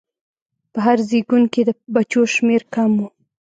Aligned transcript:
په 0.71 0.79
هر 0.85 0.99
زېږون 1.09 1.43
کې 1.53 1.61
د 1.65 1.69
بچو 1.93 2.21
شمېر 2.35 2.61
کم 2.73 2.91
و. 3.01 3.01